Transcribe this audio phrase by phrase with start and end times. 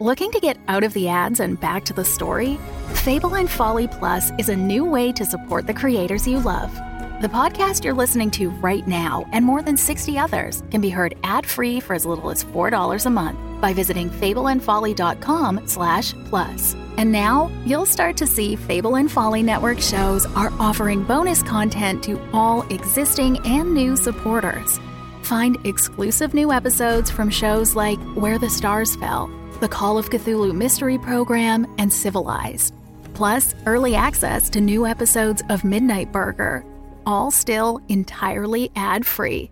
[0.00, 2.58] Looking to get out of the ads and back to the story?
[3.04, 6.72] Fable and Folly Plus is a new way to support the creators you love.
[7.20, 11.18] The podcast you're listening to right now and more than 60 others can be heard
[11.22, 16.74] ad-free for as little as $4 a month by visiting fableandfolly.com slash plus.
[16.96, 22.02] And now you'll start to see Fable and Folly Network shows are offering bonus content
[22.04, 24.80] to all existing and new supporters.
[25.24, 30.54] Find exclusive new episodes from shows like Where the Stars Fell, the Call of Cthulhu
[30.54, 32.74] Mystery Program, and Civilized.
[33.14, 36.64] Plus, early access to new episodes of Midnight Burger,
[37.04, 39.50] all still entirely ad free.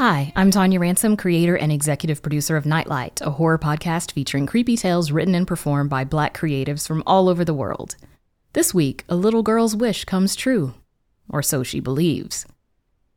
[0.00, 4.74] Hi, I'm Tonia Ransom, creator and executive producer of Nightlight, a horror podcast featuring creepy
[4.74, 7.96] tales written and performed by black creatives from all over the world.
[8.54, 10.72] This week, a little girl's wish comes true.
[11.28, 12.46] Or so she believes.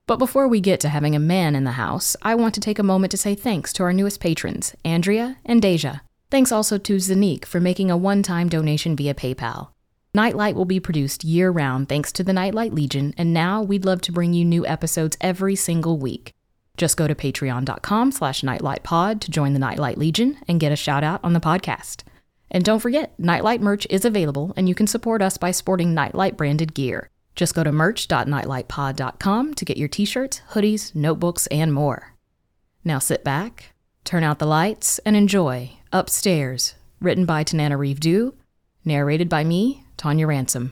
[0.08, 2.80] But before we get to having a man in the house, I want to take
[2.80, 6.02] a moment to say thanks to our newest patrons, Andrea and Deja.
[6.32, 9.70] Thanks also to Zanique for making a one time donation via PayPal.
[10.14, 14.02] Nightlight will be produced year round thanks to the Nightlight Legion, and now we'd love
[14.02, 16.34] to bring you new episodes every single week.
[16.78, 21.04] Just go to patreon.com slash nightlightpod to join the Nightlight Legion and get a shout
[21.04, 22.04] out on the podcast.
[22.50, 26.36] And don't forget, Nightlight merch is available, and you can support us by sporting Nightlight
[26.36, 27.10] branded gear.
[27.36, 32.14] Just go to merch.nightlightpod.com to get your t shirts, hoodies, notebooks, and more.
[32.84, 33.74] Now sit back,
[34.04, 38.34] turn out the lights, and enjoy Upstairs, written by Tananarive Due,
[38.84, 40.72] narrated by me, Tonia Ransom.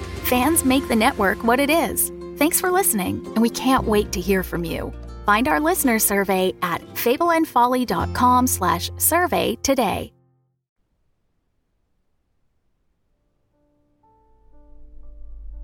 [0.31, 2.09] Fans make the network what it is.
[2.37, 4.93] Thanks for listening, and we can't wait to hear from you.
[5.25, 10.13] Find our listener survey at fableandfolly.com slash survey today.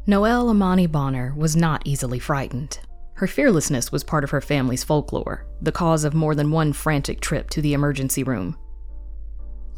[0.06, 2.80] Noelle Amani Bonner was not easily frightened.
[3.14, 7.22] Her fearlessness was part of her family's folklore, the cause of more than one frantic
[7.22, 8.58] trip to the emergency room.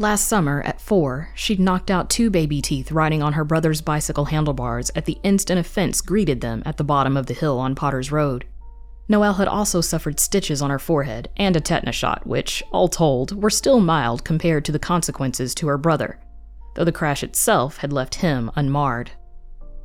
[0.01, 4.23] Last summer, at four, she'd knocked out two baby teeth riding on her brother's bicycle
[4.23, 7.75] handlebars at the instant a fence greeted them at the bottom of the hill on
[7.75, 8.45] Potter's Road.
[9.09, 13.43] Noelle had also suffered stitches on her forehead and a tetanus shot, which, all told,
[13.43, 16.17] were still mild compared to the consequences to her brother,
[16.75, 19.11] though the crash itself had left him unmarred.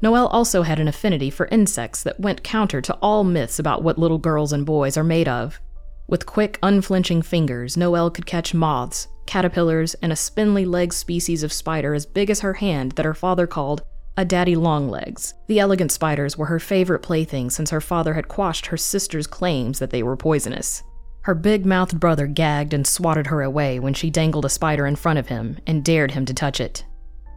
[0.00, 3.98] Noelle also had an affinity for insects that went counter to all myths about what
[3.98, 5.58] little girls and boys are made of.
[6.06, 11.52] With quick, unflinching fingers, Noelle could catch moths, caterpillars, and a spindly legged species of
[11.52, 13.82] spider as big as her hand that her father called
[14.16, 15.34] a daddy longlegs.
[15.48, 19.78] The elegant spiders were her favorite plaything since her father had quashed her sister's claims
[19.80, 20.82] that they were poisonous.
[21.22, 24.94] Her big mouthed brother gagged and swatted her away when she dangled a spider in
[24.94, 26.84] front of him and dared him to touch it.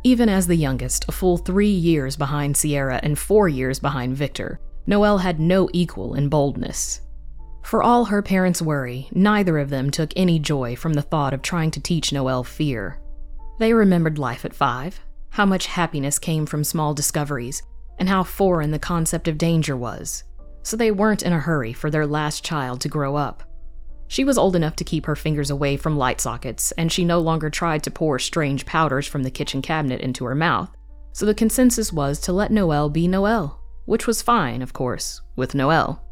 [0.04, 4.60] Even as the youngest, a full three years behind Sierra and four years behind Victor,
[4.86, 7.02] Noelle had no equal in boldness.
[7.68, 11.42] For all her parents' worry, neither of them took any joy from the thought of
[11.42, 12.98] trying to teach Noelle fear.
[13.60, 17.62] They remembered life at five, how much happiness came from small discoveries,
[18.00, 20.24] and how foreign the concept of danger was,
[20.64, 23.44] so they weren't in a hurry for their last child to grow up.
[24.08, 27.20] She was old enough to keep her fingers away from light sockets, and she no
[27.20, 30.70] longer tried to pour strange powders from the kitchen cabinet into her mouth,
[31.12, 35.54] so the consensus was to let Noelle be Noelle, which was fine, of course, with
[35.54, 36.07] Noelle.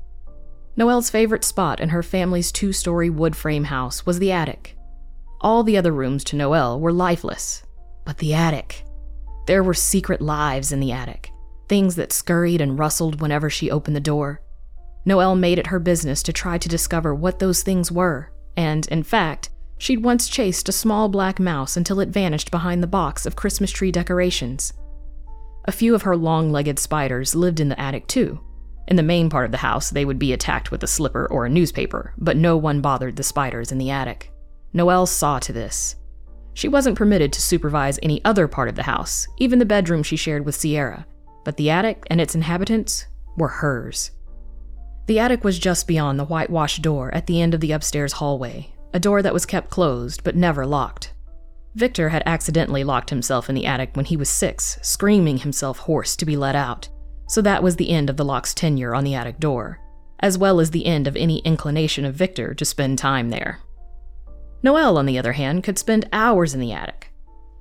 [0.77, 4.77] Noelle's favorite spot in her family's two story wood frame house was the attic.
[5.39, 7.63] All the other rooms to Noelle were lifeless,
[8.03, 8.83] but the attic.
[9.47, 11.31] There were secret lives in the attic,
[11.69, 14.41] things that scurried and rustled whenever she opened the door.
[15.05, 19.03] Noelle made it her business to try to discover what those things were, and, in
[19.03, 23.35] fact, she'd once chased a small black mouse until it vanished behind the box of
[23.35, 24.73] Christmas tree decorations.
[25.65, 28.41] A few of her long legged spiders lived in the attic too.
[28.87, 31.45] In the main part of the house, they would be attacked with a slipper or
[31.45, 34.31] a newspaper, but no one bothered the spiders in the attic.
[34.73, 35.95] Noelle saw to this.
[36.53, 40.15] She wasn't permitted to supervise any other part of the house, even the bedroom she
[40.15, 41.05] shared with Sierra,
[41.43, 44.11] but the attic and its inhabitants were hers.
[45.07, 48.73] The attic was just beyond the whitewashed door at the end of the upstairs hallway,
[48.93, 51.13] a door that was kept closed but never locked.
[51.75, 56.15] Victor had accidentally locked himself in the attic when he was six, screaming himself hoarse
[56.15, 56.87] to be let out,
[57.27, 59.79] so that was the end of the lock's tenure on the attic door,
[60.19, 63.59] as well as the end of any inclination of Victor to spend time there.
[64.63, 67.11] Noelle, on the other hand, could spend hours in the attic.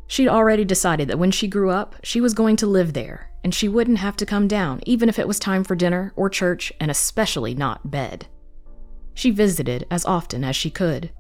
[0.06, 3.54] She'd already decided that when she grew up, she was going to live there, and
[3.54, 6.72] she wouldn't have to come down, even if it was time for dinner or church,
[6.80, 8.26] and especially not bed.
[9.14, 11.10] She visited as often as she could.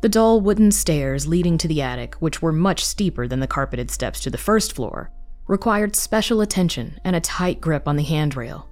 [0.00, 3.90] The dull wooden stairs leading to the attic, which were much steeper than the carpeted
[3.90, 5.10] steps to the first floor,
[5.46, 8.68] required special attention and a tight grip on the handrail.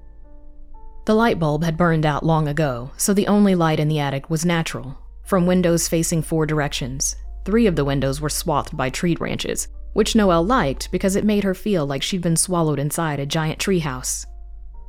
[1.05, 4.31] The light bulb had burned out long ago, so the only light in the attic
[4.31, 9.17] was natural, from windows facing four directions, Three of the windows were swathed by tree
[9.17, 13.27] branches, which Noelle liked because it made her feel like she'd been swallowed inside a
[13.27, 14.25] giant treehouse.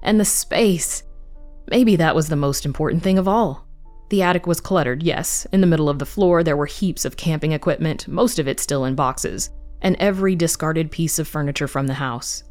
[0.04, 1.04] And the space!
[1.70, 3.68] Maybe that was the most important thing of all.
[4.10, 5.48] The attic was cluttered, yes.
[5.52, 8.60] In the middle of the floor, there were heaps of camping equipment, most of it
[8.60, 9.50] still in boxes,
[9.84, 12.44] and every discarded piece of furniture from the house.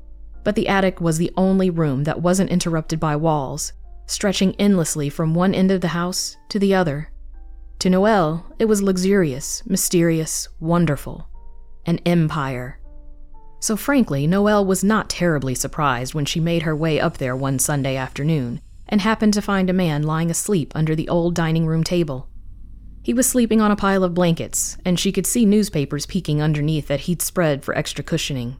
[0.45, 3.73] But the attic was the only room that wasn't interrupted by walls,
[4.07, 7.11] stretching endlessly from one end of the house to the other.
[7.81, 11.29] To Noelle, it was luxurious, mysterious, wonderful.
[11.87, 12.79] An empire.
[13.61, 17.59] So, frankly, Noelle was not terribly surprised when she made her way up there one
[17.59, 21.83] Sunday afternoon and happened to find a man lying asleep under the old dining room
[21.83, 22.29] table.
[23.03, 26.87] He was sleeping on a pile of blankets, and she could see newspapers peeking underneath
[26.89, 28.57] that he'd spread for extra cushioning.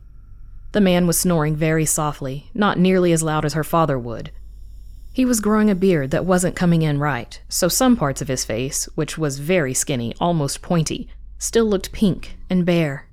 [0.73, 4.33] The man was snoring very softly, not nearly as loud as her father would,
[5.15, 8.47] he was growing a beard that wasn't coming in right, so some parts of his
[8.47, 11.07] face, which was very skinny, almost pointy,
[11.39, 13.09] still looked pink and bare.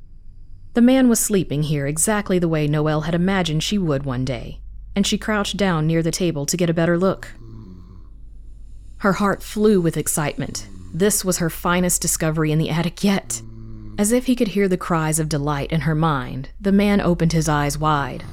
[0.75, 4.61] The man was sleeping here exactly the way Noelle had imagined she would one day,
[4.95, 7.33] and she crouched down near the table to get a better look.
[8.99, 10.69] Her heart flew with excitement.
[10.93, 13.41] This was her finest discovery in the attic yet.
[13.97, 17.33] As if he could hear the cries of delight in her mind, the man opened
[17.33, 18.23] his eyes wide.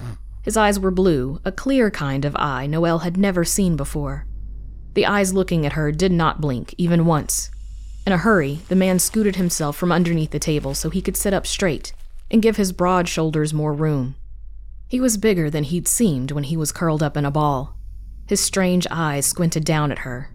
[0.42, 4.26] His eyes were blue, a clear kind of eye Noelle had never seen before.
[4.94, 7.50] The eyes looking at her did not blink, even once.
[8.06, 11.34] In a hurry, the man scooted himself from underneath the table so he could sit
[11.34, 11.92] up straight
[12.30, 14.14] and give his broad shoulders more room.
[14.88, 17.76] He was bigger than he'd seemed when he was curled up in a ball.
[18.28, 20.30] His strange eyes squinted down at her.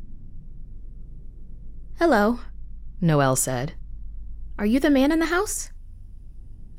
[2.02, 2.40] Hello,
[3.00, 3.74] Noelle said.
[4.58, 5.70] Are you the man in the house?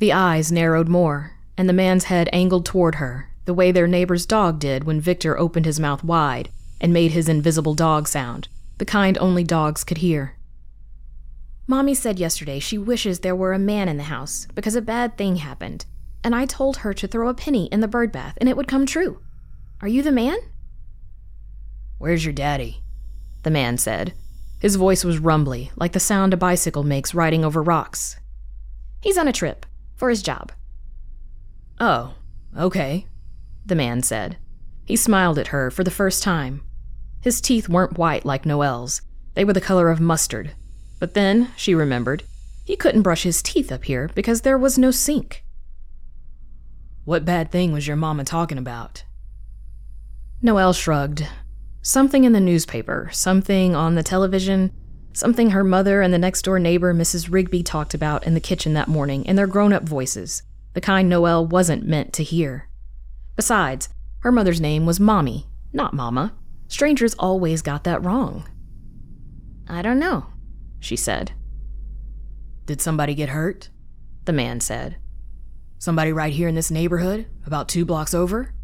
[0.01, 4.27] The eyes narrowed more, and the man's head angled toward her, the way their neighbor's
[4.27, 6.49] dog did when Victor opened his mouth wide
[6.81, 8.49] and made his invisible dog sound,
[8.79, 10.35] the kind only dogs could hear.
[11.69, 15.17] Mommy said yesterday she wishes there were a man in the house because a bad
[15.17, 15.87] thing happened,
[16.25, 18.67] and I told her to throw a penny in the bird bath and it would
[18.67, 19.21] come true.
[19.83, 20.39] Are you the man?
[21.99, 22.83] Where's your daddy?
[23.45, 24.15] The man said.
[24.63, 28.21] His voice was rumbly, like the sound a bicycle makes riding over rocks.
[29.01, 29.67] He's on a trip
[29.97, 30.53] for his job.
[31.81, 32.15] Oh,
[32.57, 33.09] okay,
[33.67, 34.37] the man said.
[34.85, 36.63] He smiled at her for the first time.
[37.23, 39.03] His teeth weren't white like Noelle's,
[39.35, 40.53] they were the color of mustard.
[41.01, 42.23] But then, she remembered,
[42.65, 45.45] he couldn't brush his teeth up here because there was no sink.
[47.05, 49.03] What bad thing was your mama talking about?
[50.41, 51.27] Noelle shrugged.
[51.83, 54.73] Something in the newspaper, something on the television,
[55.13, 57.29] something her mother and the next door neighbor, Mrs.
[57.31, 60.43] Rigby, talked about in the kitchen that morning in their grown up voices
[60.75, 62.69] the kind Noelle wasn't meant to hear.
[63.37, 63.89] Besides,
[64.21, 66.35] her mother's name was Mommy, not Mama.
[66.69, 68.49] Strangers always got that wrong.
[69.69, 70.27] I don't know,
[70.81, 71.33] she said.
[72.65, 73.69] Did somebody get hurt?
[74.25, 74.97] The man said.
[75.79, 78.55] Somebody right here in this neighborhood, about two blocks over?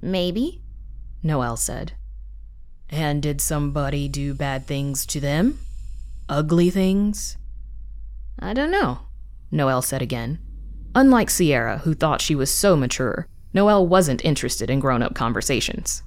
[0.00, 0.62] Maybe,
[1.26, 1.92] Noelle said.
[2.88, 5.58] And did somebody do bad things to them?
[6.28, 7.36] Ugly things?
[8.38, 9.00] I don't know,
[9.50, 10.38] Noelle said again.
[10.94, 16.02] Unlike Sierra, who thought she was so mature, Noelle wasn't interested in grown up conversations.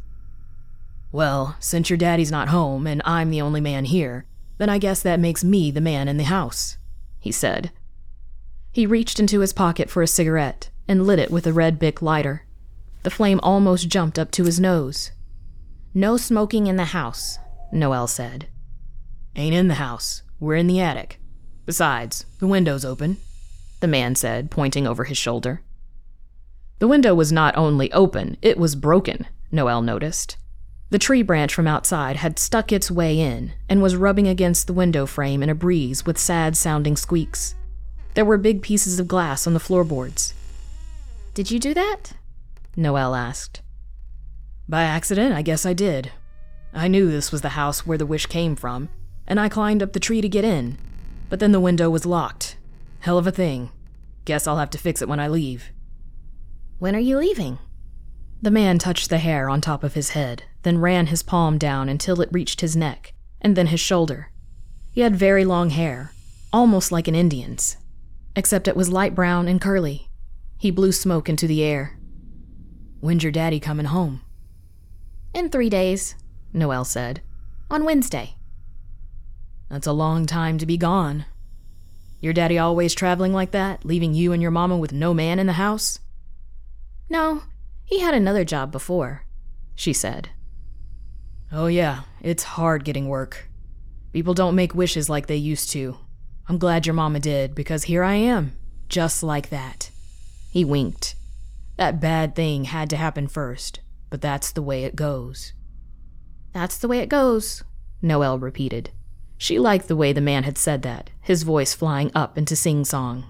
[1.11, 4.25] Well, since your daddy's not home and I'm the only man here,
[4.57, 6.77] then I guess that makes me the man in the house,
[7.19, 7.71] he said.
[8.71, 12.01] He reached into his pocket for a cigarette and lit it with a red Bic
[12.01, 12.45] lighter.
[13.03, 15.11] The flame almost jumped up to his nose.
[15.93, 17.39] No smoking in the house,
[17.71, 18.47] Noelle said.
[19.35, 20.23] Ain't in the house.
[20.39, 21.19] We're in the attic.
[21.65, 23.17] Besides, the window's open,
[23.79, 25.61] the man said, pointing over his shoulder.
[26.79, 30.37] The window was not only open, it was broken, Noelle noticed.
[30.91, 34.73] The tree branch from outside had stuck its way in and was rubbing against the
[34.73, 37.55] window frame in a breeze with sad sounding squeaks.
[38.15, 40.33] There were big pieces of glass on the floorboards.
[41.33, 42.13] Did you do that?
[42.79, 43.61] Noelle asked.
[44.67, 46.11] By accident, I guess I did.
[46.73, 48.89] I knew this was the house where the wish came from,
[49.27, 50.77] and I climbed up the tree to get in.
[51.29, 52.57] But then the window was locked.
[53.01, 53.71] Hell of a thing.
[54.25, 55.71] Guess I'll have to fix it when I leave.
[56.77, 57.59] When are you leaving?
[58.41, 61.89] The man touched the hair on top of his head, then ran his palm down
[61.89, 64.31] until it reached his neck, and then his shoulder.
[64.91, 66.13] He had very long hair,
[66.53, 67.75] almost like an Indian's,
[68.35, 70.09] except it was light brown and curly.
[70.57, 71.98] He blew smoke into the air.
[73.01, 74.21] When's your daddy coming home?
[75.33, 76.15] In three days,
[76.51, 77.21] Noelle said.
[77.69, 78.35] On Wednesday.
[79.69, 81.25] That's a long time to be gone.
[82.19, 85.47] Your daddy always traveling like that, leaving you and your mama with no man in
[85.47, 85.99] the house?
[87.09, 87.43] No,
[87.85, 89.23] he had another job before,
[89.75, 90.29] she said.
[91.51, 93.49] Oh, yeah, it's hard getting work.
[94.11, 95.97] People don't make wishes like they used to.
[96.47, 98.57] I'm glad your mama did, because here I am,
[98.89, 99.91] just like that.
[100.51, 101.15] He winked.
[101.79, 105.53] That bad thing had to happen first, but that's the way it goes.
[106.51, 107.63] That's the way it goes,
[108.01, 108.89] Noelle repeated.
[109.37, 112.83] She liked the way the man had said that, his voice flying up into sing
[112.83, 113.23] song.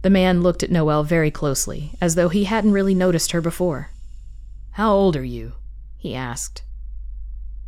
[0.00, 3.90] The man looked at Noelle very closely, as though he hadn't really noticed her before.
[4.70, 5.52] How old are you?
[5.98, 6.62] he asked.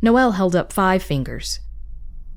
[0.01, 1.59] Noelle held up five fingers.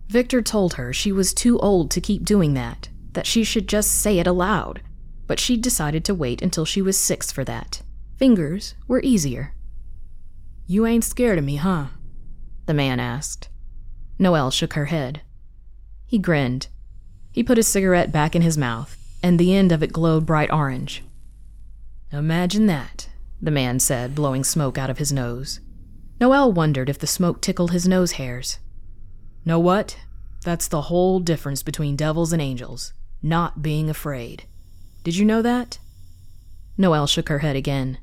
[0.07, 3.91] Victor told her she was too old to keep doing that, that she should just
[3.91, 4.83] say it aloud,
[5.33, 7.81] but she decided to wait until she was six for that.
[8.19, 9.55] Fingers were easier.
[10.67, 11.87] You ain't scared of me, huh?
[12.67, 13.49] The man asked.
[14.19, 15.23] Noelle shook her head.
[16.05, 16.67] He grinned.
[17.31, 20.53] He put his cigarette back in his mouth, and the end of it glowed bright
[20.53, 21.03] orange.
[22.13, 23.09] Imagine that,
[23.41, 25.61] the man said, blowing smoke out of his nose.
[26.21, 28.59] Noelle wondered if the smoke tickled his nose hairs.
[29.47, 29.97] Know what?
[30.45, 34.45] That's the whole difference between devils and angels not being afraid.
[35.03, 35.79] Did you know that?
[36.79, 37.99] Noelle shook her head again.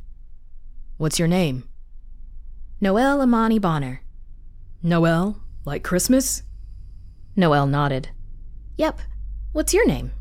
[0.98, 1.64] What's your name?
[2.82, 4.02] Noelle Amani Bonner.
[4.84, 5.42] Noelle?
[5.66, 6.44] Like Christmas?
[7.36, 8.10] Noelle nodded.
[8.78, 9.00] Yep.
[9.52, 10.12] What's your name?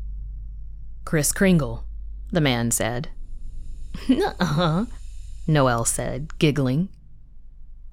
[1.05, 1.83] Kris Kringle,
[2.31, 3.09] the man said.
[4.09, 4.85] uh huh,
[5.47, 6.89] Noelle said, giggling.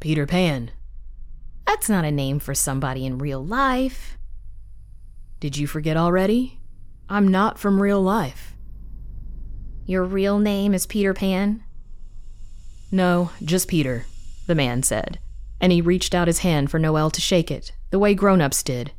[0.00, 0.70] Peter Pan.
[1.66, 4.18] That's not a name for somebody in real life.
[5.40, 6.60] Did you forget already?
[7.08, 8.55] I'm not from real life.
[9.86, 11.62] Your real name is Peter Pan?
[12.92, 14.06] No, just Peter,
[14.46, 15.18] the man said
[15.60, 18.62] and he reached out his hand for Noelle to shake it, the way grown ups
[18.62, 18.92] did.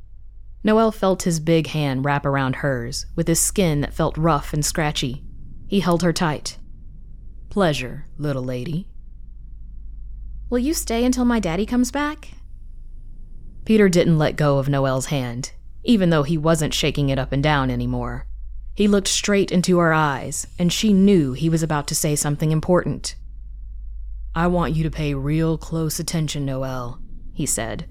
[0.63, 4.65] Noelle felt his big hand wrap around hers, with his skin that felt rough and
[4.65, 5.23] scratchy.
[5.67, 6.57] He held her tight.
[7.49, 8.87] Pleasure, little lady.
[10.49, 12.29] Will you stay until my daddy comes back?
[13.65, 15.51] Peter didn't let go of Noelle's hand,
[15.83, 18.25] even though he wasn't shaking it up and down anymore.
[18.77, 22.51] He looked straight into her eyes, and she knew he was about to say something
[22.51, 23.15] important.
[24.35, 27.01] I want you to pay real close attention, Noelle,
[27.33, 27.87] he said.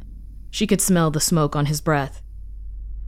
[0.48, 2.22] She could smell the smoke on his breath.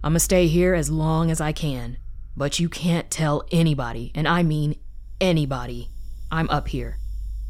[0.03, 1.99] I'ma stay here as long as I can,
[2.37, 4.75] but you can't tell anybody, and I mean
[5.21, 5.89] anybody,
[6.33, 6.99] I'm up here.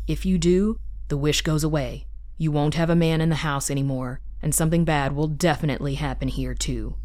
[0.06, 0.76] If you do,
[1.08, 2.06] the wish goes away.
[2.36, 6.28] You won't have a man in the house anymore, and something bad will definitely happen
[6.28, 6.96] here, too.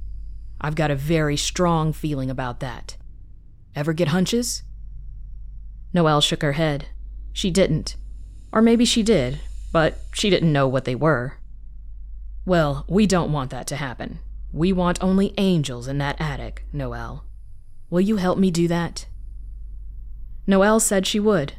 [0.60, 2.98] I've got a very strong feeling about that.
[3.76, 4.64] Ever get hunches?
[5.94, 6.88] Noelle shook her head.
[7.32, 7.96] She didn't.
[8.52, 9.40] Or maybe she did,
[9.72, 11.38] but she didn't know what they were.
[12.46, 14.20] Well, we don't want that to happen.
[14.52, 17.26] We want only angels in that attic, Noelle.
[17.90, 19.08] Will you help me do that?
[20.46, 21.54] Noelle said she would.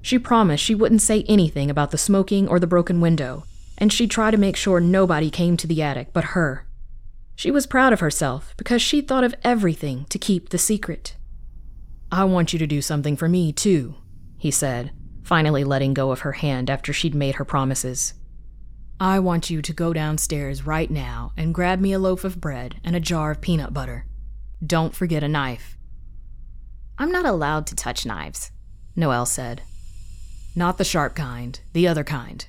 [0.00, 3.44] She promised she wouldn't say anything about the smoking or the broken window,
[3.78, 6.66] and she'd try to make sure nobody came to the attic but her.
[7.36, 11.16] She was proud of herself because she'd thought of everything to keep the secret.
[12.14, 13.94] I want you to do something for me, too,
[14.36, 14.92] he said,
[15.22, 18.12] finally letting go of her hand after she'd made her promises.
[19.00, 22.76] I want you to go downstairs right now and grab me a loaf of bread
[22.84, 24.04] and a jar of peanut butter.
[24.64, 25.78] Don't forget a knife.
[26.98, 28.50] I'm not allowed to touch knives,
[28.94, 29.62] Noelle said.
[30.54, 32.44] Not the sharp kind, the other kind.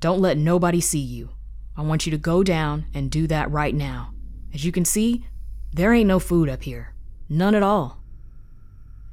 [0.00, 1.30] Don't let nobody see you.
[1.78, 4.12] I want you to go down and do that right now.
[4.52, 5.24] As you can see,
[5.72, 6.94] there ain't no food up here.
[7.30, 7.98] None at all.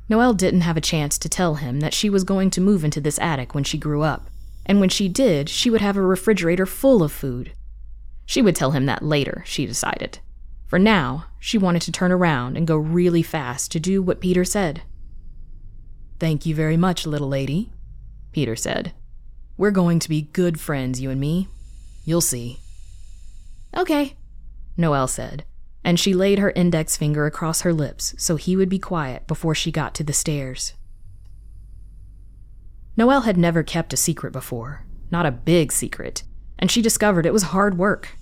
[0.08, 3.02] Noelle didn't have a chance to tell him that she was going to move into
[3.02, 4.30] this attic when she grew up,
[4.66, 7.54] and when she did, she would have a refrigerator full of food.
[8.26, 10.20] She would tell him that later, she decided.
[10.68, 14.44] For now, she wanted to turn around and go really fast to do what Peter
[14.44, 14.82] said.
[16.20, 17.72] Thank you very much, little lady,
[18.32, 18.94] Peter said.
[19.58, 21.48] We're going to be good friends, you and me.
[22.04, 22.60] You'll see.
[23.76, 24.16] Okay,
[24.78, 25.46] Noelle said,
[25.86, 29.54] and she laid her index finger across her lips so he would be quiet before
[29.54, 30.74] she got to the stairs.
[32.98, 36.24] Noelle had never kept a secret before, not a big secret,
[36.58, 38.18] and she discovered it was hard work.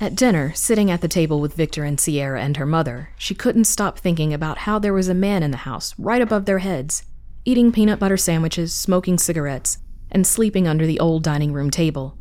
[0.00, 3.64] At dinner, sitting at the table with Victor and Sierra and her mother, she couldn't
[3.64, 7.02] stop thinking about how there was a man in the house right above their heads,
[7.44, 9.76] eating peanut butter sandwiches, smoking cigarettes,
[10.10, 12.16] and sleeping under the old dining room table.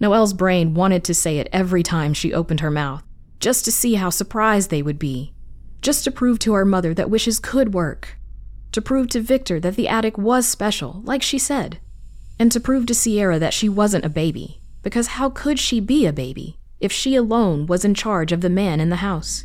[0.00, 3.02] Noelle's brain wanted to say it every time she opened her mouth,
[3.40, 5.32] just to see how surprised they would be,
[5.82, 8.18] just to prove to her mother that wishes could work,
[8.72, 11.80] to prove to Victor that the attic was special, like she said,
[12.38, 16.06] and to prove to Sierra that she wasn't a baby, because how could she be
[16.06, 19.44] a baby if she alone was in charge of the man in the house?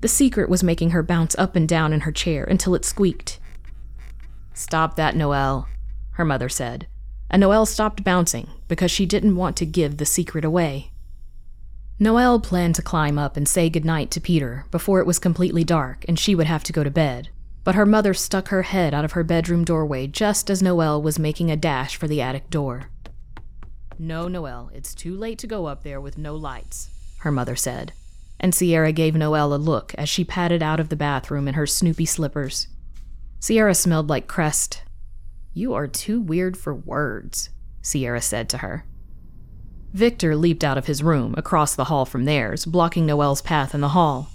[0.00, 3.38] The secret was making her bounce up and down in her chair until it squeaked.
[4.54, 5.68] Stop that, Noelle,
[6.12, 6.86] her mother said,
[7.28, 10.89] and Noelle stopped bouncing because she didn't want to give the secret away.
[12.02, 16.02] Noelle planned to climb up and say goodnight to Peter before it was completely dark
[16.08, 17.28] and she would have to go to bed,
[17.62, 21.18] but her mother stuck her head out of her bedroom doorway just as Noelle was
[21.18, 22.88] making a dash for the attic door.
[23.98, 27.92] No, Noelle, it's too late to go up there with no lights, her mother said,
[28.40, 31.66] and Sierra gave Noelle a look as she padded out of the bathroom in her
[31.66, 32.68] Snoopy slippers.
[33.40, 34.84] Sierra smelled like Crest,
[35.52, 37.50] you are too weird for words,
[37.82, 38.86] Sierra said to her.
[39.92, 43.80] Victor leaped out of his room, across the hall from theirs, blocking Noelle's path in
[43.80, 44.30] the hall.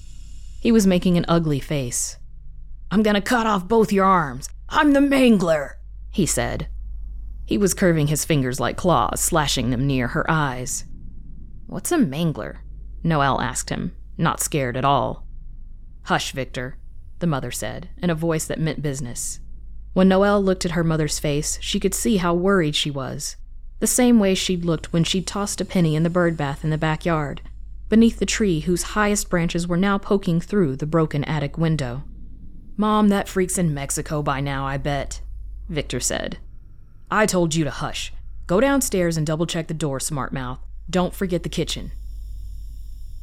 [0.59, 2.17] He was making an ugly face.
[2.91, 4.49] I'm gonna cut off both your arms.
[4.67, 5.75] I'm the mangler,
[6.11, 6.67] he said.
[7.45, 10.85] He was curving his fingers like claws, slashing them near her eyes.
[11.67, 12.57] What's a mangler?
[13.03, 15.25] Noelle asked him, not scared at all.
[16.03, 16.77] Hush, Victor,
[17.19, 19.39] the mother said, in a voice that meant business.
[19.93, 23.37] When Noelle looked at her mother's face, she could see how worried she was.
[23.85, 26.71] The same way she'd looked when she'd tossed a penny in the bird bath in
[26.71, 27.41] the backyard,
[27.87, 32.03] beneath the tree whose highest branches were now poking through the broken attic window.
[32.77, 35.21] Mom, that freak's in Mexico by now, I bet,
[35.69, 36.39] Victor said.
[37.11, 38.11] I told you to hush.
[38.47, 40.57] Go downstairs and double check the door, smart mouth.
[40.89, 41.91] Don't forget the kitchen.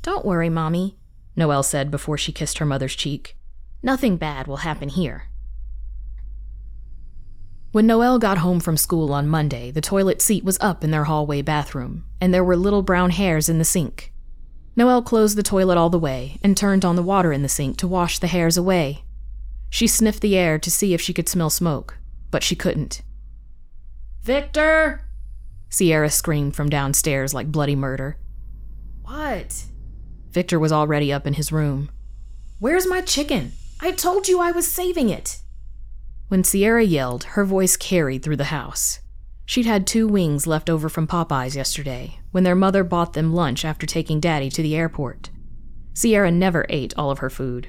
[0.03, 0.97] Don't worry, Mommy,
[1.35, 3.37] Noelle said before she kissed her mother's cheek.
[3.83, 5.25] Nothing bad will happen here.
[7.73, 11.05] When Noelle got home from school on Monday, the toilet seat was up in their
[11.05, 14.13] hallway bathroom, and there were little brown hairs in the sink.
[14.77, 17.79] Noelle closed the toilet all the way and turned on the water in the sink
[17.79, 19.05] to wash the hairs away.
[19.71, 21.97] She sniffed the air to see if she could smell smoke,
[22.31, 23.01] but she couldn't.
[24.23, 25.09] Victor!
[25.71, 28.19] Sierra screamed from downstairs like bloody murder.
[29.01, 29.65] What?
[30.31, 31.91] Victor was already up in his room.
[32.59, 33.53] Where's my chicken?
[33.81, 35.41] I told you I was saving it.
[36.33, 39.01] When Sierra yelled, her voice carried through the house.
[39.45, 43.67] She'd had two wings left over from Popeye's yesterday, when their mother bought them lunch
[43.67, 45.29] after taking Daddy to the airport.
[45.93, 47.69] Sierra never ate all of her food.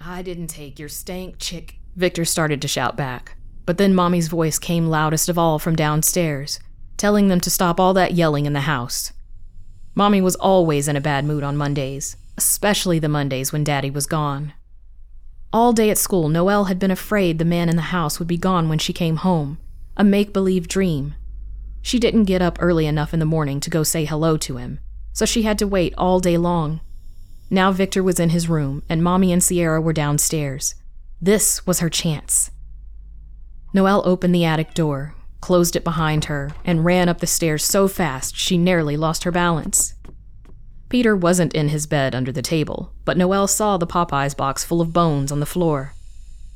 [0.00, 3.36] I didn't take your stank chick, Victor started to shout back.
[3.66, 6.58] But then Mommy's voice came loudest of all from downstairs,
[6.96, 9.12] telling them to stop all that yelling in the house.
[9.94, 14.06] Mommy was always in a bad mood on Mondays, especially the Mondays when Daddy was
[14.06, 14.54] gone.
[15.52, 18.36] All day at school, Noelle had been afraid the man in the house would be
[18.36, 19.58] gone when she came home,
[19.96, 21.16] a make believe dream.
[21.82, 24.78] She didn't get up early enough in the morning to go say hello to him,
[25.12, 26.80] so she had to wait all day long.
[27.50, 30.76] Now Victor was in his room, and Mommy and Sierra were downstairs.
[31.20, 32.52] This was her chance.
[33.74, 37.88] Noelle opened the attic door, closed it behind her, and ran up the stairs so
[37.88, 39.94] fast she nearly lost her balance.
[40.90, 44.80] Peter wasn't in his bed under the table, but Noelle saw the Popeyes box full
[44.80, 45.94] of bones on the floor.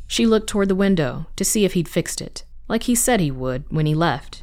[0.09, 3.31] She looked toward the window to see if he'd fixed it, like he said he
[3.31, 4.43] would when he left.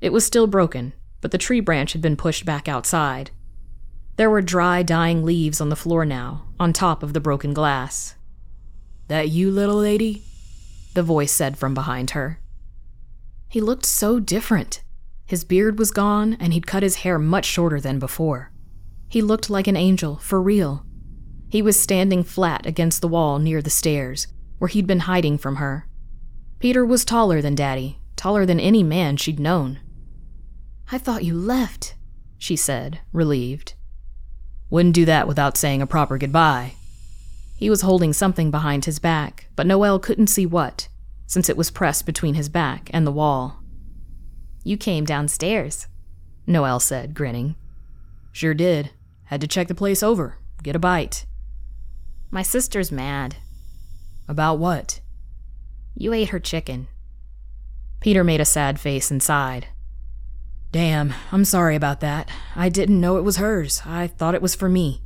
[0.00, 3.32] It was still broken, but the tree branch had been pushed back outside.
[4.16, 8.14] There were dry, dying leaves on the floor now, on top of the broken glass.
[9.08, 10.22] That you, little lady?
[10.94, 12.38] The voice said from behind her.
[13.48, 14.84] He looked so different.
[15.26, 18.52] His beard was gone, and he'd cut his hair much shorter than before.
[19.08, 20.84] He looked like an angel, for real.
[21.48, 24.26] He was standing flat against the wall near the stairs,
[24.58, 25.88] where he'd been hiding from her.
[26.58, 29.80] Peter was taller than Daddy, taller than any man she'd known.
[30.92, 31.94] I thought you left,
[32.36, 33.74] she said, relieved.
[34.70, 36.74] Wouldn't do that without saying a proper goodbye.
[37.56, 40.88] He was holding something behind his back, but Noelle couldn't see what,
[41.26, 43.62] since it was pressed between his back and the wall.
[44.64, 45.86] You came downstairs,
[46.46, 47.56] Noelle said, grinning.
[48.32, 48.90] Sure did.
[49.28, 51.26] Had to check the place over, get a bite.
[52.30, 53.36] My sister's mad.
[54.26, 55.00] About what?
[55.94, 56.88] You ate her chicken.
[58.00, 59.66] Peter made a sad face and sighed.
[60.72, 62.30] Damn, I'm sorry about that.
[62.56, 63.82] I didn't know it was hers.
[63.84, 65.02] I thought it was for me.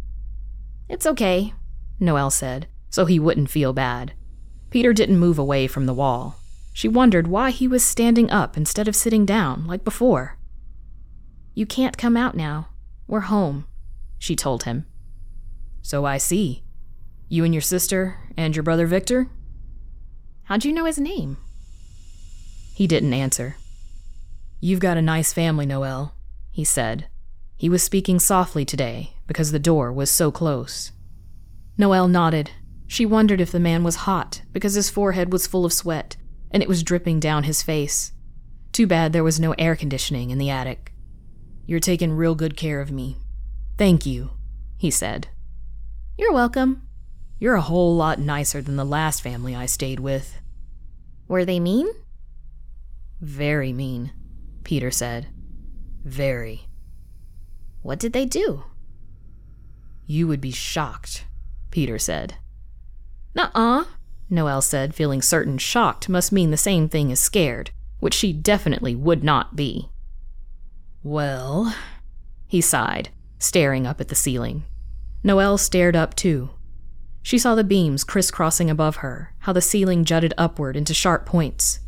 [0.89, 1.53] It's okay,
[1.99, 4.13] Noelle said, so he wouldn't feel bad.
[4.71, 6.37] Peter didn't move away from the wall.
[6.73, 10.39] She wondered why he was standing up instead of sitting down like before.
[11.55, 12.69] You can't come out now.
[13.09, 13.67] We're home,
[14.23, 14.87] she told him.
[15.83, 16.63] So I see.
[17.29, 19.27] You and your sister and your brother Victor?
[20.45, 21.39] How'd you know his name?
[22.73, 23.57] He didn't answer.
[24.61, 26.15] You've got a nice family, Noelle,
[26.53, 27.09] he said.
[27.57, 30.93] He was speaking softly today because the door was so close.
[31.77, 32.53] Noelle nodded.
[32.87, 36.15] She wondered if the man was hot because his forehead was full of sweat
[36.53, 38.13] and it was dripping down his face.
[38.71, 40.93] Too bad there was no air conditioning in the attic.
[41.67, 43.17] You're taking real good care of me.
[43.83, 44.31] Thank you,
[44.77, 45.27] he said.
[46.17, 46.87] You're welcome.
[47.41, 50.39] You're a whole lot nicer than the last family I stayed with.
[51.27, 51.89] Were they mean?
[53.21, 54.13] Very mean,
[54.63, 55.27] Peter said.
[56.05, 56.69] Very.
[57.81, 58.63] What did they do?
[60.07, 61.25] You would be shocked,
[61.73, 62.37] Peter said.
[63.35, 63.85] Nuh uh,
[64.31, 68.95] Noelle said, feeling certain shocked must mean the same thing as scared, which she definitely
[68.95, 69.89] would not be.
[71.03, 71.75] Well,
[72.47, 73.09] he sighed,
[73.43, 74.65] staring up at the ceiling.
[75.25, 76.51] Noelle stared up too.
[77.23, 81.81] She saw the beams crisscrossing above her, how the ceiling jutted upward into sharp points.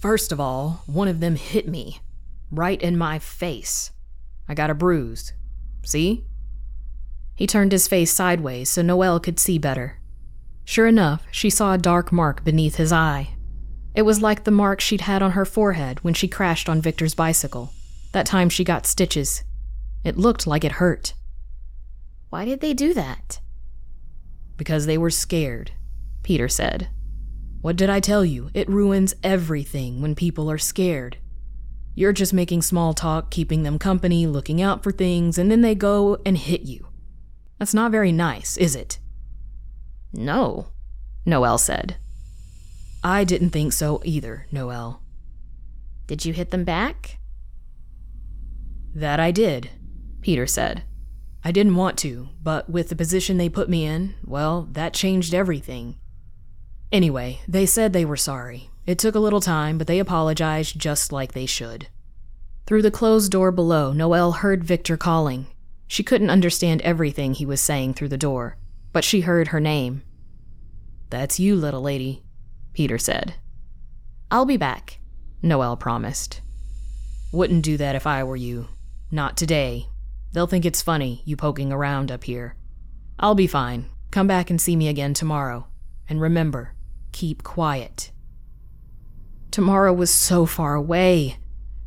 [0.00, 2.00] First of all, one of them hit me,
[2.50, 3.90] right in my face.
[4.48, 5.32] I got a bruise.
[5.84, 6.24] See?
[7.34, 9.98] He turned his face sideways so Noelle could see better.
[10.64, 13.30] Sure enough, she saw a dark mark beneath his eye.
[13.94, 17.14] It was like the mark she'd had on her forehead when she crashed on Victor's
[17.14, 17.72] bicycle,
[18.12, 19.42] that time she got stitches.
[20.04, 21.14] It looked like it hurt.
[22.30, 23.40] Why did they do that?
[24.56, 25.72] Because they were scared,
[26.22, 26.88] Peter said.
[27.60, 28.50] What did I tell you?
[28.54, 31.16] It ruins everything when people are scared.
[31.94, 35.74] You're just making small talk, keeping them company, looking out for things, and then they
[35.74, 36.86] go and hit you.
[37.58, 38.98] That's not very nice, is it?
[40.12, 40.68] No,
[41.26, 41.96] Noelle said.
[43.02, 45.02] I didn't think so either, Noelle.
[46.06, 47.18] Did you hit them back?
[48.94, 49.70] That I did,
[50.20, 50.82] Peter said.
[51.44, 55.32] I didn't want to, but with the position they put me in, well, that changed
[55.32, 55.96] everything.
[56.90, 58.70] Anyway, they said they were sorry.
[58.86, 61.88] It took a little time, but they apologized just like they should.
[62.66, 65.46] Through the closed door below, Noelle heard Victor calling.
[65.86, 68.56] She couldn't understand everything he was saying through the door,
[68.92, 70.02] but she heard her name.
[71.10, 72.22] That's you, little lady,
[72.74, 73.34] Peter said.
[74.30, 74.98] I'll be back,
[75.42, 76.42] Noelle promised.
[77.32, 78.68] Wouldn't do that if I were you.
[79.10, 79.88] Not today,
[80.32, 82.56] They'll think it's funny, you poking around up here.
[83.18, 83.86] I'll be fine.
[84.10, 85.66] Come back and see me again tomorrow.
[86.08, 86.74] And remember,
[87.12, 88.10] keep quiet.
[89.50, 91.38] Tomorrow was so far away.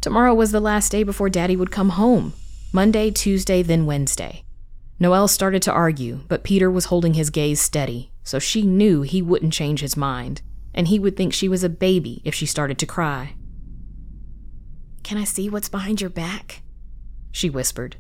[0.02, 2.34] Tomorrow was the last day before Daddy would come home.
[2.74, 4.44] Monday, Tuesday, then Wednesday.
[5.00, 9.22] Noelle started to argue, but Peter was holding his gaze steady, so she knew he
[9.22, 10.42] wouldn't change his mind,
[10.74, 13.36] and he would think she was a baby if she started to cry.
[15.04, 16.62] Can I see what's behind your back?
[17.32, 17.98] She whispered.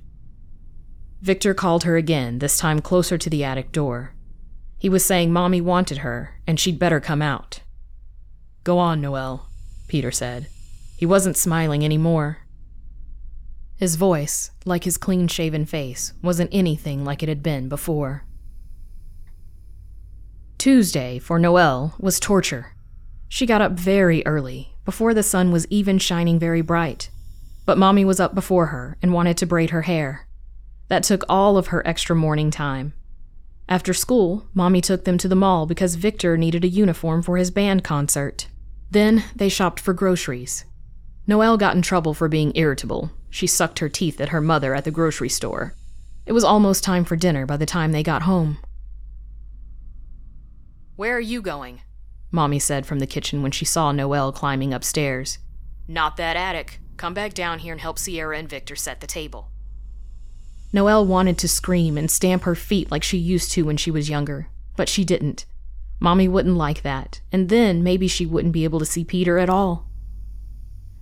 [1.21, 4.13] Victor called her again, this time closer to the attic door.
[4.79, 7.61] He was saying Mommy wanted her, and she'd better come out.
[8.63, 9.47] Go on, Noelle,
[9.87, 10.47] Peter said.
[10.97, 12.39] He wasn't smiling any more.
[13.77, 18.25] His voice, like his clean shaven face, wasn't anything like it had been before.
[20.57, 22.75] Tuesday, for Noelle, was torture.
[23.27, 27.11] She got up very early, before the sun was even shining very bright.
[27.65, 30.27] But Mommy was up before her and wanted to braid her hair.
[30.91, 32.91] That took all of her extra morning time.
[33.69, 37.49] After school, Mommy took them to the mall because Victor needed a uniform for his
[37.49, 38.49] band concert.
[38.89, 40.65] Then they shopped for groceries.
[41.25, 43.09] Noelle got in trouble for being irritable.
[43.29, 45.75] She sucked her teeth at her mother at the grocery store.
[46.25, 48.57] It was almost time for dinner by the time they got home.
[50.97, 51.83] Where are you going?
[52.31, 55.37] Mommy said from the kitchen when she saw Noelle climbing upstairs.
[55.87, 56.81] Not that attic.
[56.97, 59.50] Come back down here and help Sierra and Victor set the table.
[60.73, 64.09] Noelle wanted to scream and stamp her feet like she used to when she was
[64.09, 65.45] younger, but she didn't.
[65.99, 69.49] Mommy wouldn't like that, and then maybe she wouldn't be able to see Peter at
[69.49, 69.89] all.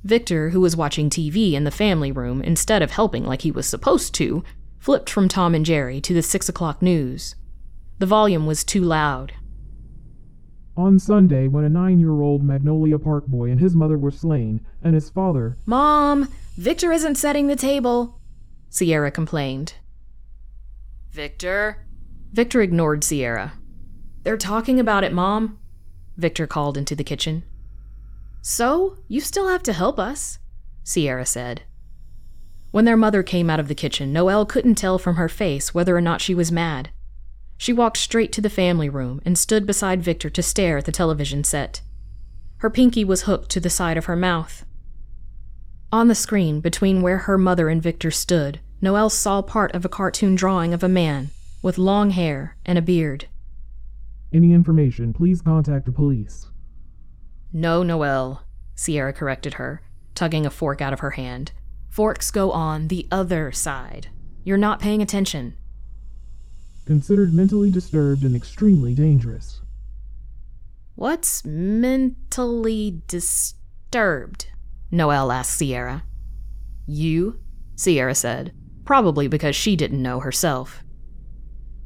[0.03, 3.67] Victor, who was watching TV in the family room instead of helping like he was
[3.67, 4.43] supposed to,
[4.77, 7.35] flipped from Tom and Jerry to the six o'clock news.
[7.99, 9.33] The volume was too loud,
[10.79, 14.61] on Sunday, when a nine year old Magnolia Park boy and his mother were slain,
[14.81, 15.57] and his father.
[15.65, 18.18] Mom, Victor isn't setting the table,
[18.69, 19.73] Sierra complained.
[21.11, 21.85] Victor?
[22.31, 23.53] Victor ignored Sierra.
[24.23, 25.57] They're talking about it, Mom,
[26.17, 27.43] Victor called into the kitchen.
[28.41, 30.39] So, you still have to help us,
[30.83, 31.63] Sierra said.
[32.71, 35.95] When their mother came out of the kitchen, Noelle couldn't tell from her face whether
[35.97, 36.91] or not she was mad.
[37.57, 40.91] She walked straight to the family room and stood beside Victor to stare at the
[40.91, 41.81] television set.
[42.57, 44.65] Her pinky was hooked to the side of her mouth.
[45.91, 49.89] On the screen, between where her mother and Victor stood, Noelle saw part of a
[49.89, 51.29] cartoon drawing of a man
[51.61, 53.25] with long hair and a beard.
[54.31, 56.47] Any information, please contact the police.
[57.51, 58.43] No, Noelle,
[58.75, 59.81] Sierra corrected her,
[60.13, 61.51] tugging a fork out of her hand.
[61.89, 64.07] Forks go on the other side.
[64.43, 65.55] You're not paying attention
[66.89, 69.61] considered mentally disturbed and extremely dangerous.
[70.95, 74.47] What's mentally disturbed?
[74.91, 76.03] Noelle asked Sierra.
[76.87, 77.39] You?
[77.75, 78.53] Sierra said,
[78.85, 80.83] probably because she didn't know herself.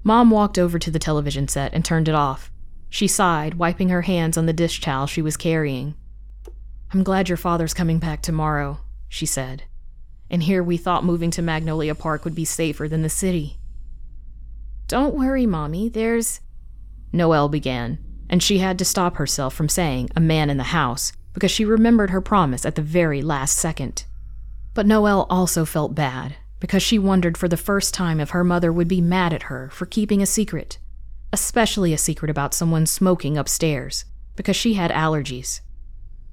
[0.04, 2.52] Mom walked over to the television set and turned it off.
[2.90, 5.96] She sighed, wiping her hands on the dish towel she was carrying.
[6.94, 9.64] I'm glad your father's coming back tomorrow, she said.
[10.30, 13.58] And here we thought moving to Magnolia Park would be safer than the city.
[14.88, 16.40] Don't worry, Mommy, there's.
[17.12, 17.98] Noelle began,
[18.30, 21.66] and she had to stop herself from saying a man in the house because she
[21.66, 24.06] remembered her promise at the very last second.
[24.74, 28.72] But Noelle also felt bad because she wondered for the first time if her mother
[28.72, 30.78] would be mad at her for keeping a secret,
[31.34, 35.60] especially a secret about someone smoking upstairs, because she had allergies.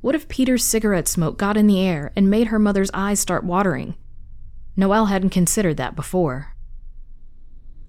[0.00, 3.44] What if Peter's cigarette smoke got in the air and made her mother's eyes start
[3.44, 3.96] watering?
[4.76, 6.54] Noelle hadn't considered that before.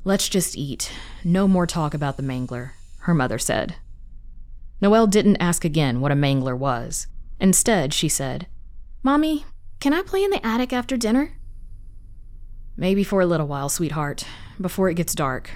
[0.03, 0.91] Let's just eat.
[1.23, 2.71] No more talk about the mangler,
[3.01, 3.75] her mother said.
[4.81, 7.05] Noelle didn't ask again what a mangler was.
[7.39, 8.47] Instead, she said,
[9.03, 9.45] Mommy,
[9.79, 11.33] can I play in the attic after dinner?
[12.75, 14.25] Maybe for a little while, sweetheart,
[14.59, 15.51] before it gets dark.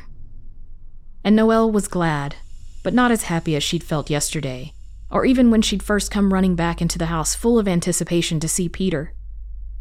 [1.23, 2.35] And Noelle was glad,
[2.83, 4.73] but not as happy as she'd felt yesterday,
[5.09, 8.47] or even when she'd first come running back into the house full of anticipation to
[8.47, 9.13] see Peter.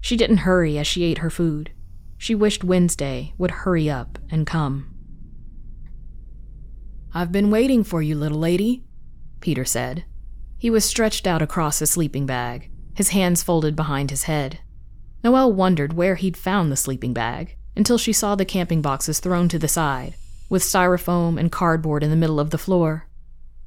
[0.00, 1.70] She didn't hurry as she ate her food.
[2.16, 4.90] She wished Wednesday would hurry up and come.
[7.12, 8.84] I've been waiting for you, little lady,
[9.44, 10.04] Peter said.
[10.56, 14.60] He was stretched out across a sleeping bag, his hands folded behind his head.
[15.22, 19.50] Noelle wondered where he'd found the sleeping bag until she saw the camping boxes thrown
[19.50, 20.14] to the side,
[20.48, 23.06] with styrofoam and cardboard in the middle of the floor.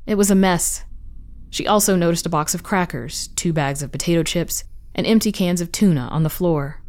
[0.08, 0.84] It was a mess.
[1.52, 4.64] She also noticed a box of crackers, two bags of potato chips,
[4.96, 6.82] and empty cans of tuna on the floor.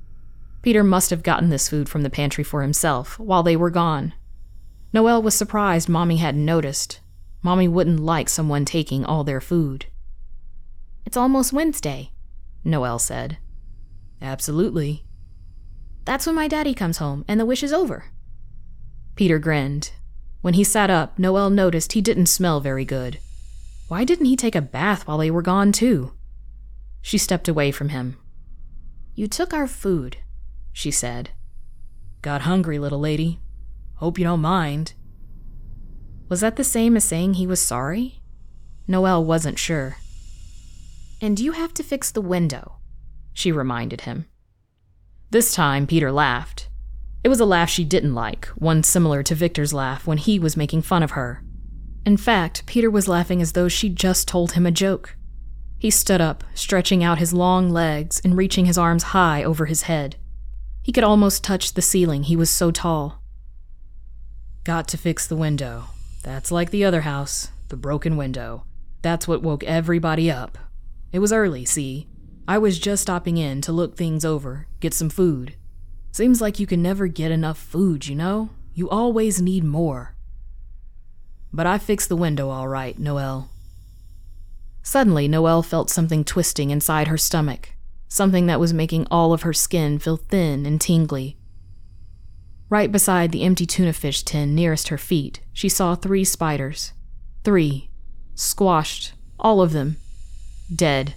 [0.62, 4.14] Peter must have gotten this food from the pantry for himself while they were gone.
[4.94, 7.00] Noelle was surprised Mommy hadn't noticed.
[7.42, 9.86] Mommy wouldn't like someone taking all their food.
[11.04, 12.12] It's almost Wednesday,
[12.64, 13.38] Noelle said.
[14.20, 15.04] Absolutely.
[16.04, 18.06] That's when my daddy comes home and the wish is over.
[19.14, 19.92] Peter grinned.
[20.40, 23.18] When he sat up, Noelle noticed he didn't smell very good.
[23.88, 26.12] Why didn't he take a bath while they were gone, too?
[27.00, 28.16] She stepped away from him.
[29.14, 30.18] You took our food,
[30.72, 31.30] she said.
[32.22, 33.40] Got hungry, little lady.
[33.94, 34.94] Hope you don't mind.
[36.28, 38.20] Was that the same as saying he was sorry?
[38.86, 39.96] Noelle wasn't sure.
[41.20, 42.76] And you have to fix the window,
[43.32, 44.26] she reminded him.
[45.30, 46.68] This time, Peter laughed.
[47.24, 50.56] It was a laugh she didn't like, one similar to Victor's laugh when he was
[50.56, 51.42] making fun of her.
[52.06, 55.16] In fact, Peter was laughing as though she'd just told him a joke.
[55.78, 59.82] He stood up, stretching out his long legs and reaching his arms high over his
[59.82, 60.16] head.
[60.82, 63.22] He could almost touch the ceiling, he was so tall.
[64.64, 65.84] Got to fix the window.
[66.28, 68.64] That's like the other house, the broken window.
[69.00, 70.58] That's what woke everybody up.
[71.10, 72.06] It was early, see?
[72.46, 75.54] I was just stopping in to look things over, get some food.
[76.12, 78.50] Seems like you can never get enough food, you know?
[78.74, 80.14] You always need more.
[81.50, 83.48] but I fixed the window all right, Noelle.
[84.82, 87.70] Suddenly, Noelle felt something twisting inside her stomach,
[88.06, 91.37] something that was making all of her skin feel thin and tingly.
[92.70, 96.92] Right beside the empty tuna fish tin nearest her feet, she saw three spiders.
[97.42, 97.88] Three.
[98.34, 99.96] Squashed, all of them.
[100.74, 101.14] Dead.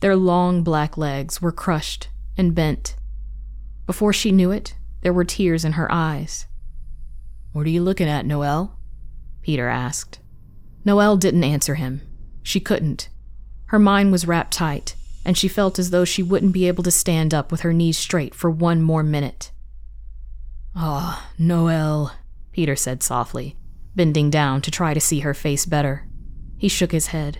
[0.00, 2.96] Their long black legs were crushed and bent.
[3.86, 6.46] Before she knew it, there were tears in her eyes.
[7.52, 8.78] What are you looking at, Noelle?
[9.42, 10.18] Peter asked.
[10.84, 12.02] Noelle didn't answer him.
[12.42, 13.08] She couldn't.
[13.66, 16.90] Her mind was wrapped tight, and she felt as though she wouldn't be able to
[16.90, 19.52] stand up with her knees straight for one more minute.
[20.74, 22.12] Ah, Noelle,
[22.52, 23.56] Peter said softly,
[23.94, 26.08] bending down to try to see her face better.
[26.56, 27.38] He shook his head.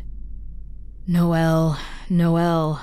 [1.07, 1.79] Noel,
[2.11, 2.83] Noel.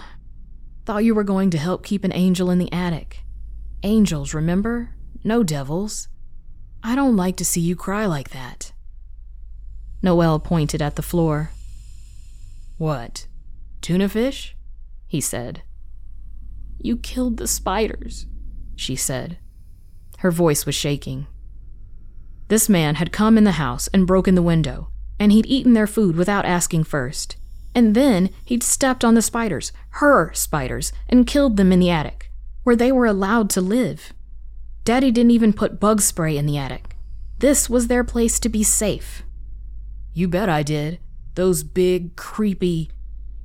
[0.86, 3.20] Thought you were going to help keep an angel in the attic.
[3.84, 4.96] Angels, remember?
[5.24, 6.08] No devils.
[6.84, 8.72] I don't like to see you cry like that.
[10.02, 11.52] Noelle pointed at the floor.
[12.78, 13.28] What?
[13.82, 14.56] Tuna fish?
[15.08, 15.62] He said.
[16.80, 18.26] You killed the spiders,
[18.76, 19.38] she said.
[20.20, 21.28] Her voice was shaking.
[22.50, 25.88] This man had come in the house and broken the window, and he'd eaten their
[25.88, 27.38] food without asking first.
[27.74, 32.32] And then he'd stepped on the spiders, her spiders, and killed them in the attic,
[32.64, 34.12] where they were allowed to live.
[34.84, 36.96] Daddy didn't even put bug spray in the attic.
[37.38, 39.24] This was their place to be safe.
[40.14, 41.00] You bet I did.
[41.36, 42.90] Those big, creepy.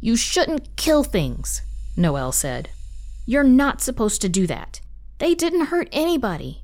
[0.01, 1.63] You shouldn't kill things,
[1.97, 2.71] Noelle said.
[3.27, 4.81] You're not supposed to do that.
[5.19, 6.64] They didn't hurt anybody.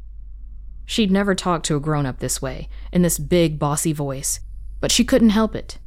[0.90, 4.40] She'd never talked to a grown up this way, in this big, bossy voice,
[4.81, 5.79] but she couldn't help it.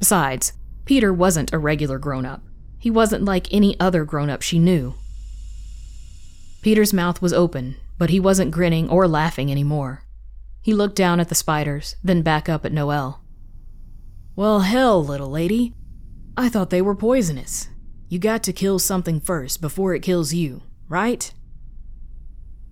[0.00, 0.52] Besides,
[0.84, 2.42] Peter wasn't a regular grown up.
[2.76, 4.94] He wasn't like any other grown up she knew.
[6.60, 10.02] Peter's mouth was open, but he wasn't grinning or laughing anymore.
[10.60, 13.22] He looked down at the spiders, then back up at Noelle.
[14.34, 15.72] Well, hell, little lady.
[16.36, 17.68] I thought they were poisonous.
[18.08, 21.32] You got to kill something first before it kills you, right?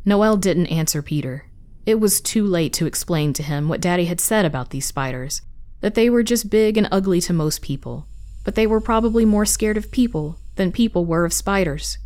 [0.04, 1.46] Noelle didn't answer Peter.
[1.86, 5.42] It was too late to explain to him what Daddy had said about these spiders
[5.80, 8.06] that they were just big and ugly to most people,
[8.42, 11.98] but they were probably more scared of people than people were of spiders.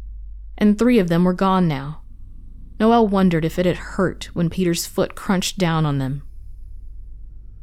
[0.57, 2.03] And three of them were gone now.
[2.81, 6.23] Noelle wondered if it had hurt when Peter's foot crunched down on them.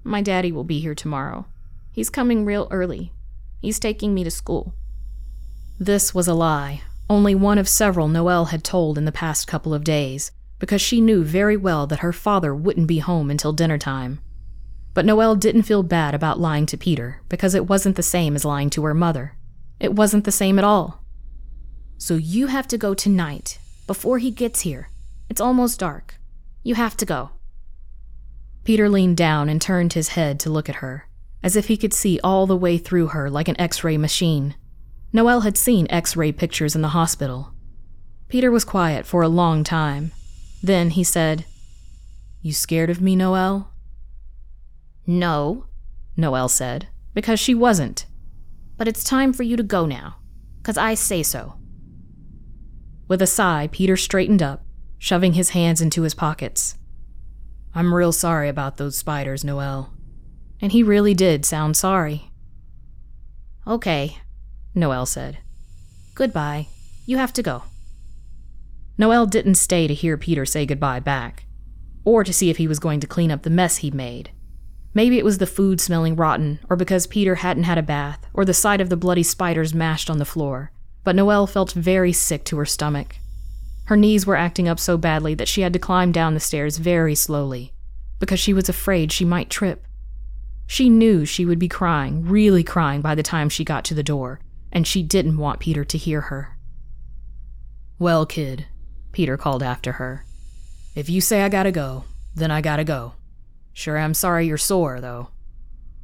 [0.03, 1.47] My daddy will be here tomorrow.
[1.91, 3.11] He's coming real early.
[3.61, 4.73] He's taking me to school.
[5.79, 9.73] This was a lie, only one of several Noelle had told in the past couple
[9.73, 13.77] of days, because she knew very well that her father wouldn't be home until dinner
[13.77, 14.19] time.
[14.93, 18.45] But Noelle didn't feel bad about lying to Peter, because it wasn't the same as
[18.45, 19.35] lying to her mother.
[19.79, 21.03] It wasn't the same at all.
[21.97, 24.89] So you have to go tonight, before he gets here.
[25.29, 26.15] It's almost dark.
[26.63, 27.31] You have to go.
[28.63, 31.07] Peter leaned down and turned his head to look at her,
[31.43, 34.55] as if he could see all the way through her like an X ray machine.
[35.15, 37.53] Noelle had seen X ray pictures in the hospital.
[38.27, 40.11] Peter was quiet for a long time.
[40.61, 41.45] Then he said,
[42.41, 43.71] You scared of me, Noelle?
[45.07, 45.67] No,
[46.17, 48.05] Noelle said, because she wasn't.
[48.75, 50.17] But it's time for you to go now,
[50.57, 51.55] because I say so.
[53.07, 54.65] With a sigh, Peter straightened up,
[54.97, 56.75] shoving his hands into his pockets.
[57.73, 59.93] I'm real sorry about those spiders, Noelle.
[60.59, 62.31] And he really did sound sorry.
[63.65, 64.17] Okay,
[64.75, 65.37] Noelle said.
[66.13, 66.67] Goodbye.
[67.05, 67.63] You have to go.
[68.97, 71.45] Noelle didn't stay to hear Peter say goodbye back,
[72.03, 74.31] or to see if he was going to clean up the mess he'd made.
[74.93, 78.45] Maybe it was the food smelling rotten, or because Peter hadn't had a bath, or
[78.45, 80.71] the sight of the bloody spiders mashed on the floor,
[81.03, 83.17] but Noelle felt very sick to her stomach.
[83.85, 86.77] Her knees were acting up so badly that she had to climb down the stairs
[86.77, 87.73] very slowly,
[88.19, 89.85] because she was afraid she might trip.
[90.65, 94.01] She knew she would be crying, really crying, by the time she got to the
[94.01, 94.39] door,
[94.75, 96.57] and she didn't want Peter to hear her.
[97.97, 98.65] Well, kid,
[99.13, 100.25] Peter called after her.
[100.95, 102.03] If you say I gotta go,
[102.35, 103.13] then I gotta go.
[103.71, 105.29] Sure I'm sorry you're sore, though.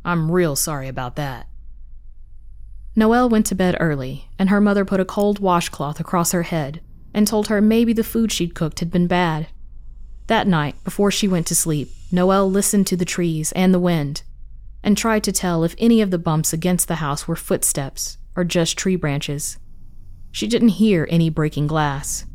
[0.06, 1.48] I'm real sorry about that.
[2.96, 6.80] Noelle went to bed early, and her mother put a cold washcloth across her head
[7.14, 9.48] and told her maybe the food she'd cooked had been bad.
[10.28, 14.24] That night, before she went to sleep, Noelle listened to the trees and the wind
[14.82, 18.44] and tried to tell if any of the bumps against the house were footsteps or
[18.44, 19.58] just tree branches.
[20.32, 22.26] She didn't hear any breaking glass.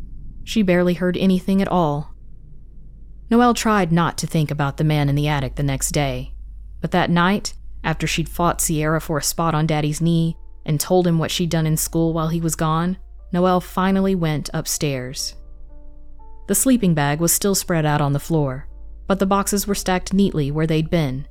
[0.45, 2.15] She barely heard anything at all.
[3.31, 6.35] Noelle tried not to think about the man in the attic the next day,
[6.81, 11.07] but that night, after she'd fought Sierra for a spot on Daddy's knee and told
[11.07, 12.99] him what she'd done in school while he was gone,
[13.33, 15.35] Noelle finally went upstairs.
[16.47, 18.69] The sleeping bag was still spread out on the floor,
[19.09, 21.27] but the boxes were stacked neatly where they'd been.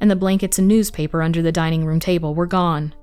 [0.00, 2.94] and the blankets and newspaper under the dining room table were gone.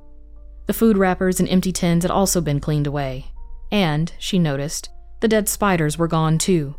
[0.66, 3.28] The food wrappers and empty tins had also been cleaned away.
[3.72, 4.90] And, she noticed,
[5.20, 6.76] the dead spiders were gone too,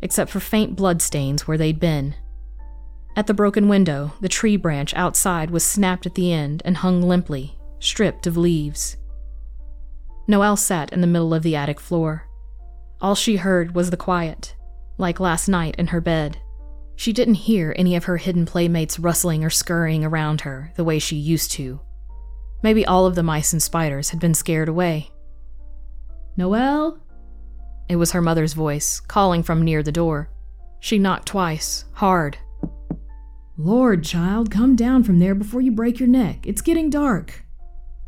[0.00, 2.14] except for faint blood stains where they'd been.
[3.16, 7.02] At the broken window, the tree branch outside was snapped at the end and hung
[7.02, 8.96] limply, stripped of leaves.
[10.28, 12.28] Noelle sat in the middle of the attic floor.
[13.00, 14.54] All she heard was the quiet,
[14.98, 16.38] like last night in her bed.
[16.96, 20.98] She didn't hear any of her hidden playmates rustling or scurrying around her the way
[20.98, 21.80] she used to.
[22.66, 25.12] Maybe all of the mice and spiders had been scared away.
[26.36, 26.98] Noelle?
[27.88, 30.30] It was her mother's voice, calling from near the door.
[30.80, 32.38] She knocked twice, hard.
[33.56, 36.44] Lord, child, come down from there before you break your neck.
[36.44, 37.44] It's getting dark.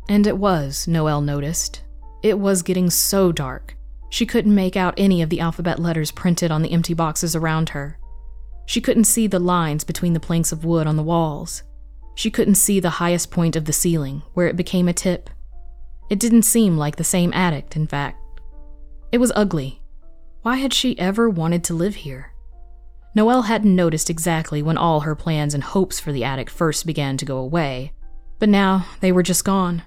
[0.09, 1.83] And it was, Noelle noticed.
[2.21, 3.77] It was getting so dark.
[4.09, 7.69] She couldn't make out any of the alphabet letters printed on the empty boxes around
[7.69, 7.97] her.
[8.65, 11.63] She couldn't see the lines between the planks of wood on the walls.
[12.19, 15.29] She couldn't see the highest point of the ceiling, where it became a tip.
[16.09, 18.17] It didn't seem like the same attic, in fact.
[19.13, 19.81] It was ugly.
[20.41, 22.33] Why had she ever wanted to live here?
[23.15, 27.15] Noelle hadn't noticed exactly when all her plans and hopes for the attic first began
[27.15, 27.93] to go away,
[28.37, 29.83] but now they were just gone.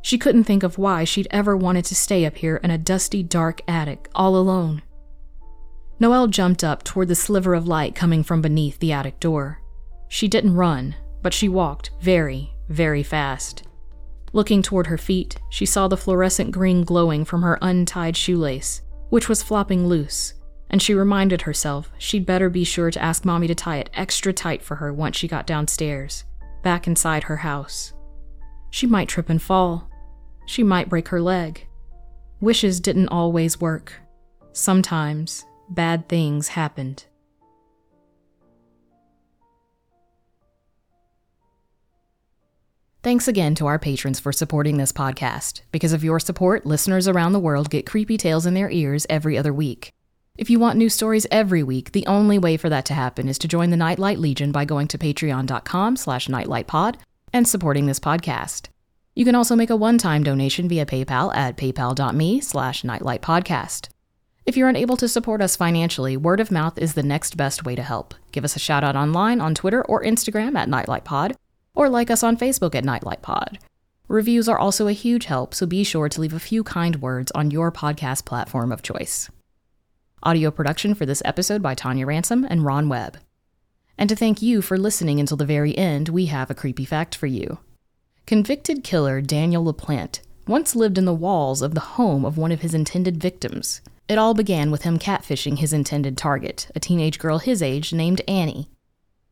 [0.00, 3.24] She couldn't think of why she'd ever wanted to stay up here in a dusty,
[3.24, 4.82] dark attic, all alone.
[5.98, 9.60] Noelle jumped up toward the sliver of light coming from beneath the attic door.
[10.06, 13.64] She didn't run, but she walked very, very fast.
[14.32, 19.28] Looking toward her feet, she saw the fluorescent green glowing from her untied shoelace, which
[19.28, 20.34] was flopping loose,
[20.70, 24.32] and she reminded herself she'd better be sure to ask Mommy to tie it extra
[24.32, 26.24] tight for her once she got downstairs,
[26.62, 27.94] back inside her house.
[28.70, 29.88] She might trip and fall.
[30.46, 31.66] She might break her leg.
[32.40, 33.94] Wishes didn't always work.
[34.52, 37.04] Sometimes bad things happened.
[43.00, 45.60] Thanks again to our patrons for supporting this podcast.
[45.70, 49.38] Because of your support, listeners around the world get creepy tales in their ears every
[49.38, 49.92] other week.
[50.36, 53.38] If you want new stories every week, the only way for that to happen is
[53.38, 56.96] to join the Nightlight Legion by going to patreon.com slash nightlightpod
[57.32, 58.66] and supporting this podcast.
[59.14, 63.88] You can also make a one-time donation via PayPal at paypal.me slash nightlightpodcast.
[64.44, 67.76] If you're unable to support us financially, word of mouth is the next best way
[67.76, 68.14] to help.
[68.32, 71.36] Give us a shout out online on Twitter or Instagram at NightlightPod,
[71.74, 73.58] or like us on Facebook at Nightlight Pod.
[74.08, 77.30] Reviews are also a huge help, so be sure to leave a few kind words
[77.32, 79.28] on your podcast platform of choice.
[80.22, 83.18] Audio production for this episode by Tonia Ransom and Ron Webb.
[83.98, 87.14] And to thank you for listening until the very end, we have a creepy fact
[87.14, 87.58] for you.
[88.26, 92.62] Convicted killer Daniel LaPlante once lived in the walls of the home of one of
[92.62, 93.82] his intended victims.
[94.08, 98.22] It all began with him catfishing his intended target, a teenage girl his age named
[98.26, 98.70] Annie.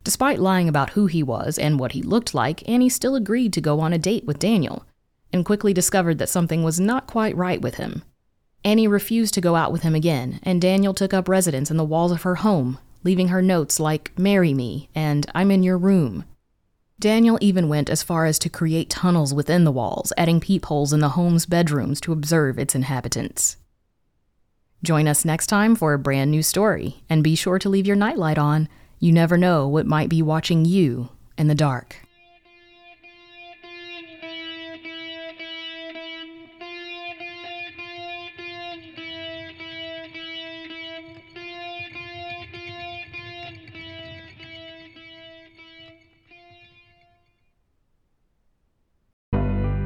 [0.07, 3.59] Despite lying about who he was and what he looked like, Annie still agreed to
[3.59, 4.85] go on a date with Daniel,
[5.33, 8.03] and quickly discovered that something was not quite right with him.
[8.63, 11.83] Annie refused to go out with him again, and Daniel took up residence in the
[11.83, 16.23] walls of her home, leaving her notes like, Marry me, and I'm in your room.
[16.97, 21.01] Daniel even went as far as to create tunnels within the walls, adding peepholes in
[21.01, 23.57] the home's bedrooms to observe its inhabitants.
[24.81, 27.97] Join us next time for a brand new story, and be sure to leave your
[27.97, 28.69] nightlight on.
[28.99, 31.97] You never know what might be watching you in the dark.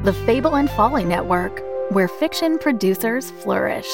[0.04, 3.88] The Fable and Folly Network, where fiction producers flourish.